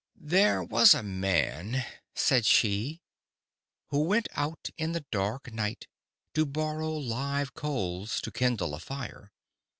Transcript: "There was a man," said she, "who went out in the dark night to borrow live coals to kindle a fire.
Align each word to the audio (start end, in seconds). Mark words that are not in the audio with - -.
"There 0.19 0.63
was 0.63 0.95
a 0.95 1.03
man," 1.03 1.85
said 2.15 2.43
she, 2.47 3.03
"who 3.89 3.99
went 4.01 4.27
out 4.33 4.71
in 4.75 4.93
the 4.93 5.05
dark 5.11 5.53
night 5.53 5.85
to 6.33 6.43
borrow 6.43 6.97
live 6.97 7.53
coals 7.53 8.19
to 8.21 8.31
kindle 8.31 8.73
a 8.73 8.79
fire. 8.79 9.31